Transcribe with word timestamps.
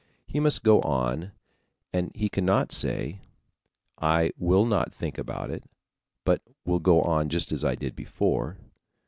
He 0.25 0.39
must 0.39 0.63
go 0.63 0.81
on 0.81 1.31
and 1.93 2.09
he 2.15 2.27
cannot 2.27 2.71
say: 2.71 3.21
I 3.99 4.31
will 4.35 4.65
not 4.65 4.91
think 4.91 5.19
about 5.19 5.51
it, 5.51 5.63
but 6.23 6.41
will 6.65 6.79
go 6.79 7.03
on 7.03 7.29
just 7.29 7.51
as 7.51 7.63
I 7.63 7.75
did 7.75 7.95
before. 7.95 8.57